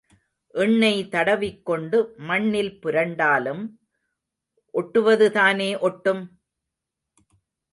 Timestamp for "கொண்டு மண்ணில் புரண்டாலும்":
1.65-3.63